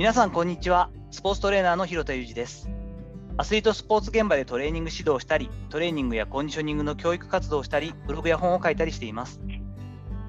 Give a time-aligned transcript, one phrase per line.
[0.00, 0.88] 皆さんこんにちは。
[1.10, 2.70] スポーツトレーナーの広田裕二です。
[3.36, 9.42] アスリートスポーツ現場でトレーニング指導したりトレーニングやコンディショニングの教育活動をしたりブログや本を書いたりしています。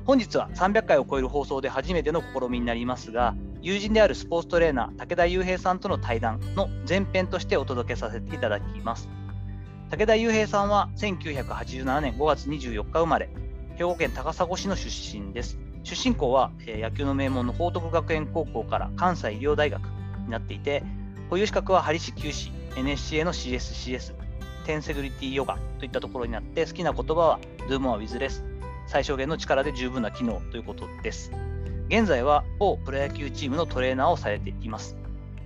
[0.03, 9.07] 本日は300回を超える放送で初めての試みになりますが友人であるスポーツトレーナー武田雄平さんとの対談の前編としてお届けさせていただきます。
[9.89, 13.29] 武田雄平さんは1987年5月24日生まれ
[13.77, 15.57] 兵庫県高砂市の出身です。
[15.83, 19.81] 出身校は、野球の名門の報徳学園高校から関西医療大学
[20.25, 20.83] になっていて、
[21.29, 24.13] 保有資格はハリ市九市、NSCA の CSCS、
[24.65, 28.43] テンセグリティヨガといったところになって、好きな言葉は Do more with less、
[28.87, 31.31] 最小限の力で十分な機能ということです。
[31.87, 34.95] 現在は某プロ野球チームのトレーナーをされています。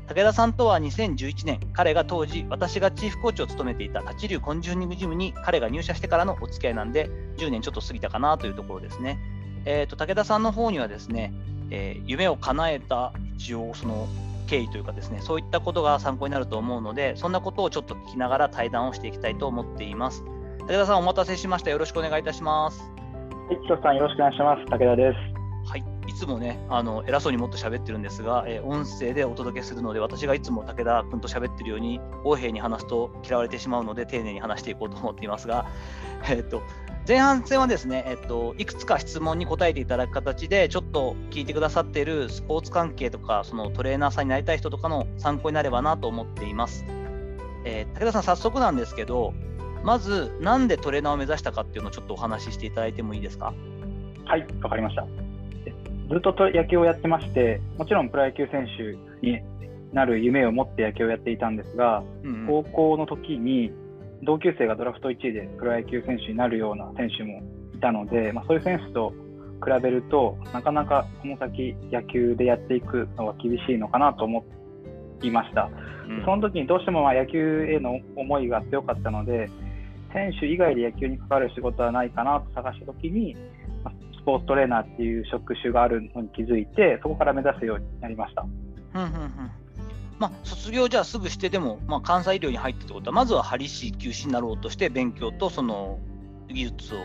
[0.07, 9.17] 武田さんとは2011年、彼が当時、私がチーフコーチを務めていた立ち流コンディショニングジムに彼が入社してからのお付き合いなんで、10年ちょっと過ぎたかなというところですね。
[9.65, 11.33] えーと、武田さんの方にはですね、
[11.71, 14.07] えー、夢を叶えた一応その
[14.47, 20.23] 経緯というかですね、そういったことが参考になると思うので、そんなことをちょっと聞きながら対談をしていきたいと思っています。
[20.61, 21.71] 武田さん、お待たせしました。
[21.71, 22.79] よろしくお願いいたします。
[22.81, 24.65] はい、広さん、よろしくお願いします。
[24.65, 25.69] 武田です。
[25.69, 35.65] はい、いつもね、あの偉そうにもっと喋ってるんですが、えー、音声でお届けするので、私がいつも武田君と喋ってるように、横柄に話すと嫌われてしまうので、丁寧に話していこうと思っていますが、
[36.29, 36.61] えー、っと、
[37.07, 46.83] 前半戦はですね、えっと、いくつか質問に答えていただく形で、ちょっと聞いてくださっているスポーツ関係とか、そのトレーナーさんになりたい人とかの参考になればなと思っています。
[47.63, 49.35] えー、武田さん、早速なんですけど、
[49.83, 53.53] まず、なんでトレーナーを目指したかっていうのをちょっとお話ししていただいてもいいですか？
[54.25, 55.05] はい、わかりました。
[55.05, 59.41] ずっと野球をやってまして、もちろんプロ野球選手に
[59.93, 63.71] なる夢を持って野球をやっていたんですが、うんうん、高校の時に
[64.25, 67.41] 同級生がドラフト1位でプロ野球選手になるような選手も
[67.73, 69.13] いたので、まあ、そういう選手と
[69.63, 74.43] 比べるとなかなかこの先野球でやっていくのは厳しいのかなと思
[75.21, 75.69] いました、
[76.09, 79.49] うん、その時にどうしてもま野球への思いが強かったので
[80.13, 83.35] 選手以外で野球に関わる仕事はないかなと探した時に
[84.21, 88.45] スポーツトレーナーっていう職種があるのに気づいてそこから目指すようになりました。
[88.95, 89.64] うんうんうん
[90.19, 95.99] まあ、卒業じゃあすぐしてでも、まあ、関西医療に入ったってことは、まずは針師、休止になろうとして、勉強とその
[96.47, 96.99] 技術を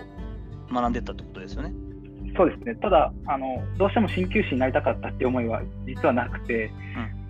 [0.73, 1.73] 学んでたってことですよね。
[2.37, 6.71] そうですねただあの、どうしても鍼灸師になりたかったっていう思いは実はなくて、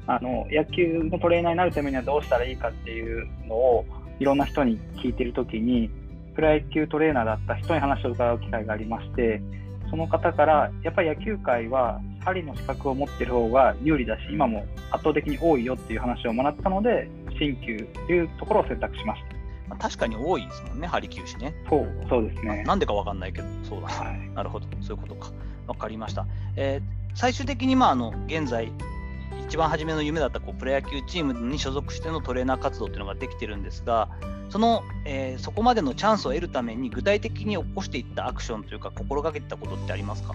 [0.06, 3.86] うん、あの野球のトレーナーになるためにはどうしたらいいかっていうのを
[4.18, 5.90] いろんな人に聞いてるときに、
[6.34, 9.40] プロ野球トレーナーだった人に話を伺う機会がありまして、
[9.88, 17.08] その方から、やっぱり野球界は針の資格を持ってる方が有利だし、今も圧倒的に多いよっていう話をもらったので、
[17.38, 19.36] 鍼灸というところを選択しました。
[19.68, 21.54] まあ、確かに多いですもんね、針灸師ね。
[21.68, 22.64] そうそうですね。
[22.64, 25.30] なんでか分かんないけど、そうだ、はい、なるほど、そういうことか。
[25.66, 26.26] 分かりました。
[26.56, 26.82] えー、
[27.14, 28.72] 最終的に、まあ、あの現在、
[29.46, 34.08] 一番初めの夢だったこうプロ野球チームに所属してのトレーナー活動っていうのができてるんですが、
[34.48, 40.34] その、えー、そこまでのチャンスを得るために具体的に起こしていったアクションというか心がけてたことってありますか？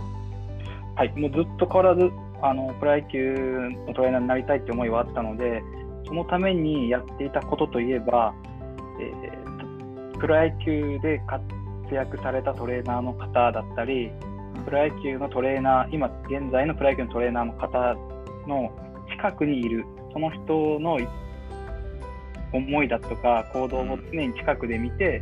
[0.96, 2.10] はい、もうずっと変わらず
[2.42, 3.36] あのプロ野球
[3.88, 5.62] のトレーナーになりたいって思いはあったので
[6.06, 8.34] そのためにやっていたことといえば、
[9.02, 11.44] えー、プロ野球で活
[11.94, 14.10] 躍されたトレーナーの方だったり
[14.64, 17.96] プロ野球のトレーナー今現在のプロ野球のトレーナーの方
[18.48, 18.72] の
[19.10, 20.98] 近くにいるその人の
[22.54, 25.22] 思いだとか行動を常に近くで見て、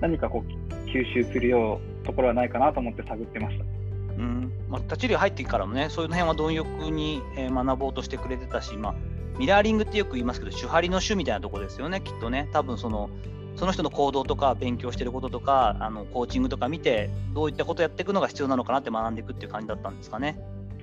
[0.00, 3.73] 何かこう吸収するようところはないかなと思って探ってました。
[4.18, 8.94] うんまあ、立ち入り入ってからもね、そういう辺は貪欲に、え学ぼうとしてくれてたし、まあ、
[9.38, 12.48] ミラーリングってよく言いますけど、手張りの種みたいなところですよね、きっとね。
[12.52, 13.10] 多分その
[13.56, 20.38] その人の行動とか勉強してることとかあのコーチングとか見てどういったことをやっていくのが必要なのかなって学んでいくっていう感じだったんですかね。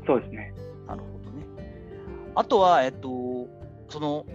[0.06, 0.54] そうですね
[0.88, 1.46] なるほどね。
[2.36, 3.48] あとは、えっと、
[3.90, 4.26] その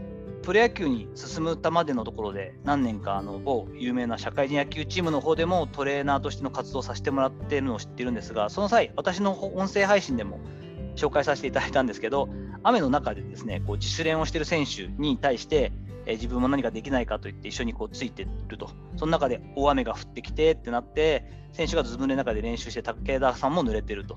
[0.46, 10.38] プロ野球に進むたまでのところで何年かあの某有名な社会人野球チームの方でもトレーナーとしての活動をさせてもらっているのを知っているんですがその際私の音声配信でも
[10.94, 12.28] 紹介させていただいたんですけど
[12.62, 15.72] 雨の中でですねこう自主練をしている選手に対して
[16.06, 24.16] え自分も何かできないかと言って一緒にこうついてると、その中で大雨が降ってきてってなって、選手がずぶ濡れの中で練習して、武田さんも濡れてると。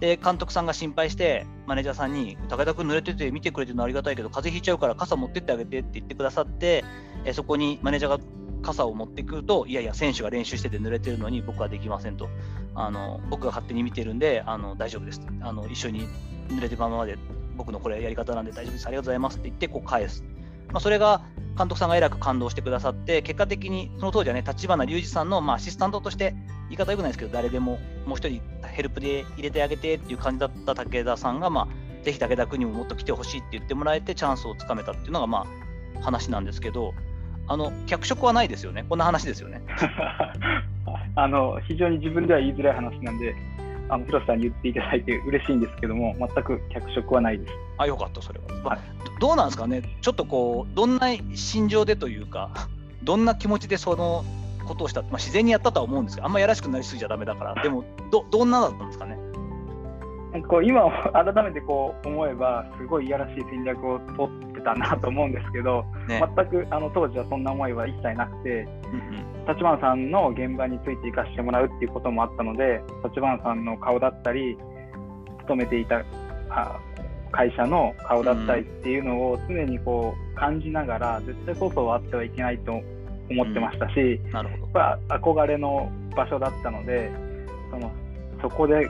[0.00, 6.84] で、監督さんが心配して、マネージャーさんに、武田君濡れてて見てくれてるのありがたいけど、風邪ひいちゃうから傘持ってってあげてって言ってくださって、
[7.24, 8.24] えそこにマネージャーが
[8.62, 12.28] 傘を持ってくると、いやいや、選手が練習してて濡れてるのに僕はできませんと。
[12.74, 15.66] あの僕が勝手に見てるんであの大丈夫ですあの。
[15.68, 16.08] 一緒に
[16.48, 17.18] 濡れてるままで
[17.56, 18.86] 僕のこれやり方なんで大丈夫です。
[18.86, 20.24] ありがとうございますって言ってこう返す。
[20.72, 21.22] まあ、それが
[21.58, 26.34] 監督さんがえらく感動してくださって、結果的にその当時はね、立花隆二さんのまあアシスタントとして、
[26.68, 35.46] 言い方よくないですけど、誰でももう一人ヘルプで入れてあげてっていう感じだった武田さんが、まあ、ぜひ武田君にももっと来てほしいって言ってもらえてチャンスをつかめたっていうのがま
[35.98, 36.94] あ話なんですけど
[37.46, 38.84] あの脚色はないですよね。
[38.88, 39.60] こんな話ですよね。
[41.16, 43.34] あの非常に自分では言いづらい話なんで
[43.90, 47.52] あの広瀬さんに言っていただいて嬉しいんですけども全く脚色はないです。
[47.78, 48.80] あよかったそれは、はい、
[49.20, 49.82] どうなんですかね？
[50.00, 52.50] ちょっとこうどんな心情でというか
[53.02, 54.24] どんな気持ちでその
[54.66, 57.82] ことをした、まあ、自然にやったとは思うんですけど、あんまやらしくなりすぎちゃだめだから、でも
[58.12, 59.18] ど、どんなだったんですかね？
[60.46, 60.82] こう今、
[61.12, 68.68] 改めてこう思えば、すごいいやらしい戦略を取ってたなと思うんですけど、ね、全くあの当時はそんな思いは一切なくて、
[69.48, 74.56] 立花さんの現場について行かせてもらうっていうこともあったので、立花さんの顔だったり、
[75.40, 76.04] 勤めていた
[77.32, 82.80] 会社の顔だったりっていうのを常にこう感じながら、絶対そうそあってはいけないと
[83.30, 84.80] 思ってましたし、なるほど。
[85.08, 87.10] 憧れの場所だったので
[87.70, 87.90] その
[88.42, 88.88] そこで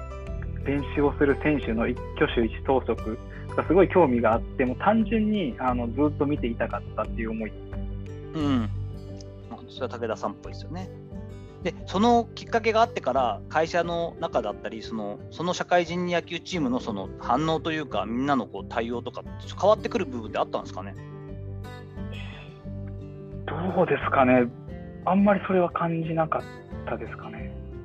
[0.65, 3.19] 練習をする選手の一挙手一投足
[3.57, 7.53] がすごい興味があっても単純にあのずっと見ていたかったっていう思い。
[8.35, 8.69] うん、
[9.69, 10.89] それは武田さんっぽいですよね。
[11.63, 19.23] でそのきっかけがあってから会社の中だったりそのその社会人野球チームのその反応というかみんなのこう対応とか
[19.61, 20.95] 変わってくる部分ってあったんですかね？
[23.47, 24.49] どうですかね、
[25.05, 26.43] あんまりそれは感じなかっ
[26.89, 27.40] たですかね。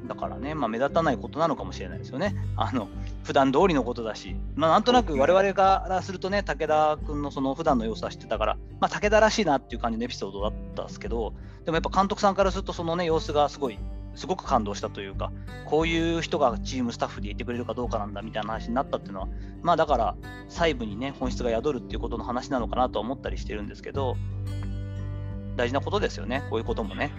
[0.08, 2.36] だからね、まあ、目立たないことなのかもしれないですよね。
[2.56, 2.88] あの
[3.24, 13.80] 普段通りのことだし、まあ、なんとなく我々からするとね、武田君のその普段の様子は知ってたから、まあ、武田らしいなっていう感じのエピソードだったんですけど、でもやっぱ監督さんからすると、そのね、様子がすごい、
[14.16, 15.32] すごく感動したというか、
[15.66, 19.28] こういう人がチームスタッフでいてくれるかどうかなんだみたいな話になったっていうのは、
[19.62, 20.16] まあだから、
[20.48, 24.16] 細部にね、本質が宿るっていうことの話なのかなと思ったりしてるんですけど、
[25.56, 27.12] 大事なことですよね、こういうこともね。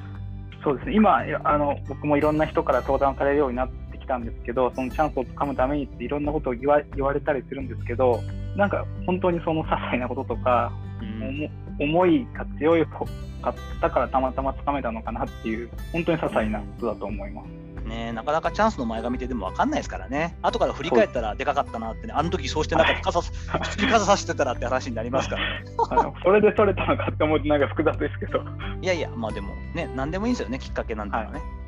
[0.66, 8.20] そうですね今あの、僕もいろんな人から相談されるようになってきたんですけど、そのチャンスをつかむためにっていろんなことを言わ言われたりするんですけど、
[8.56, 11.48] なんか本当にその些細なこととか、うん、
[11.78, 13.04] 思いが強いか
[13.50, 17.65] ったからたまたまつかめたのかなっていう、本当に些細なことだと思います。
[17.86, 25.64] ね、なかなかチャンスの前髪ってでも分かんないですからね、後から振り返ったらでかかったなってね、あの時そうしてなかった、傘普通に傘さしてたらって話になりますからね。
[26.22, 28.40] それで取れたのかって思うと、なんか複雑ですけど。
[28.82, 31.40] いやいや、まあでもね、なんでもいいんですよね、きっかけなんていうのはね。
[31.40, 31.66] はい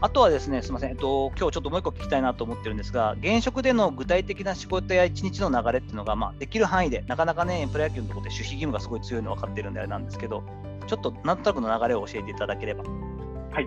[0.00, 10.44] あとはですね、すみません、えっと、今日ちょっともう一個聞きたいなと思ってるんですが、現職での具体的な仕事や一日の流れっていうのが、まあ、できる範囲で、なかなかね、プロ野球のところで守秘義務がすごい強いの分かってるんであれなんですけど、
[10.86, 12.84] ちょっとなんとなくの流れを教えていただければ。
[12.84, 13.66] はい。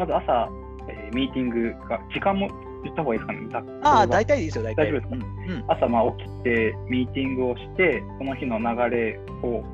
[0.00, 0.48] まず朝、
[0.88, 2.48] えー、ミーティングが、時間も
[2.84, 3.80] 言った方がいいですかね。
[3.82, 4.86] ああ、大体いいですよ、大体。
[4.86, 9.64] 大丈夫ですか、うん、朝、まあ、起きて、ミーティングをして、その日の流れを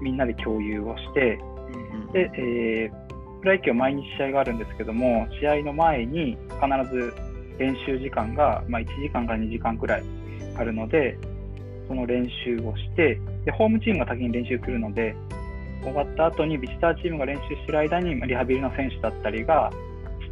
[0.00, 1.38] みんなで共有をして、
[1.92, 7.14] うんうん、で、えー、プロ野球は毎日試合があるんですけども、試合の前に必ず
[7.58, 10.02] 練習時間が、まあ、1時間から2時間くらい
[10.56, 11.18] あるので、
[11.86, 15.14] その練習をして、でホームチームが先に練習するので、
[15.82, 19.70] 終わった後にビジターチームが練習している間にリハビリの選手だったりが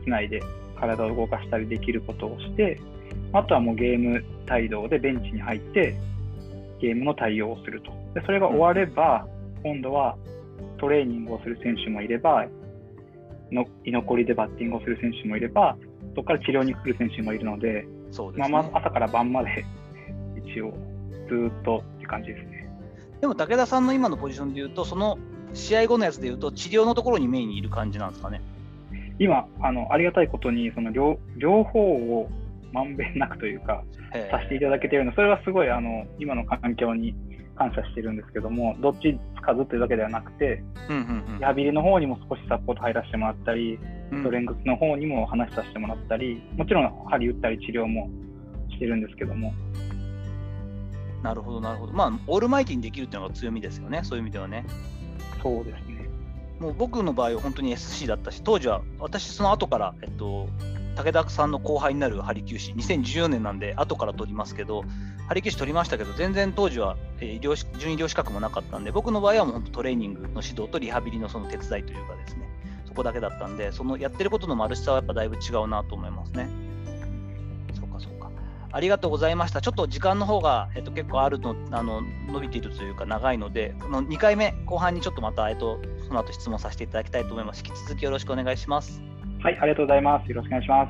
[0.07, 0.41] 室内で
[0.79, 2.81] 体を動かしたりできることをして、
[3.33, 5.97] あとはもうゲーム帯同でベンチに入って、
[6.81, 7.91] ゲームの対応をすると。
[8.15, 9.27] でそれが終われば、
[9.65, 10.17] 今度は
[10.79, 12.47] トレーニングをする選手もいれば、
[13.51, 15.77] の居残りでバッティングをする選手もいれば、
[16.15, 19.65] そこから治療に来る選手もいるので、そうですね、まあ、朝から晩まで
[20.47, 20.73] 一応
[21.29, 22.69] ずっとって感じですね。
[23.21, 25.19] でも武田さんの今のポジションでいうと、その
[25.55, 28.41] 試合後のやつでいうと、治療のところにメインにいる感じなんですかね。
[29.19, 32.29] 今、あのありがたいことにその両両方を
[32.73, 33.83] まんべんなくというか、
[34.31, 37.15] させていただけているのそれはすごいあの今の環境に
[37.57, 43.79] 感謝してるんですけども、どっちつかずというだけではなくて、うんうんうん、リハビリの方にも少しサポート入らせてもらったり、
[44.13, 48.11] ストレングスの方にも話させてもらったり、もちろん針打ったり治療も
[48.71, 49.53] してるんですけども。
[51.23, 51.93] なるほど、なるほど。
[51.93, 54.65] まあ、オールマイティにできるっていうのが強みですよね、そういう意味ではね。
[55.43, 55.96] そうですね。
[56.61, 60.49] もう僕の場合は本当に SC だったし、当時は私、その後から、えっと、
[60.97, 64.83] 武田さんの後輩になるハリキュー士、2014年なんで後から取りますけど、
[65.29, 72.49] ハリキュー士取りましたけど、全然当時は、えー、医療準医療資格もなかったんで、僕の場合はもう本当トレーニングの指導とリハビリのその手伝いというかですね、
[72.87, 76.49] そこだけだったんで、そのやってることの丸しさはやっぱだいぶ違うなと思いますね。
[78.77, 79.63] ありがとうございました。
[79.63, 87.65] ちょっと時間の方が、えっと、結構あるのあの伸びているというか長いので、この2回目、後半にちょっとまた、えっと、その後質問させていただきたいと思います。
[87.67, 89.03] 引き続きよろしくお願いします。
[89.43, 90.29] はい、ありがとうございます。
[90.29, 90.87] よろしくお願いしま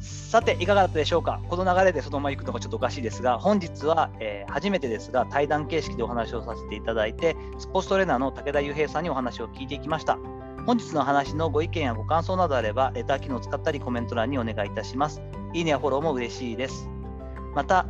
[0.00, 0.30] す。
[0.30, 1.42] さて、いかがだったでしょうか？
[1.46, 10.16] この流れでそのまま行くのがちょっとおかしいですが、本日は、えー、初めてですが、対談形式でお話をさせていただいて、スポーツトレーナーの武田雄平さんにお話を聞いていきました。
[10.64, 15.20] 本日の話のご意見やご感想などあれば、レター機能を使ったりコメント欄にお願いいたします。
[15.56, 16.86] いいねやフォローも嬉しいです。
[17.54, 17.86] また、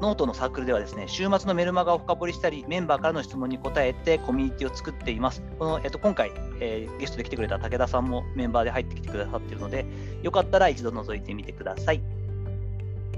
[0.00, 5.42] ノートのサークルではですね、週末のメルマガを深掘りしたり、メンバーからの質問に答えてコミュニティを作っています。
[5.58, 9.84] この、えっと、今回、えー、ゲストで来てくれた竹田さんもメンバーで入ってきてくださっているので、
[10.22, 12.00] よかったら一度覗いてみてください。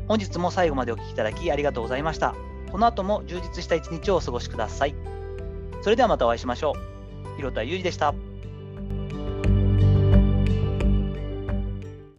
[0.09, 2.35] 本日も最後までお聴きいただきありがとうございました。
[2.71, 4.95] この後も充実した一日をお過ごしください。
[5.83, 6.73] それではまたお会いしましょ
[7.35, 7.37] う。
[7.37, 8.15] 広田裕二でした。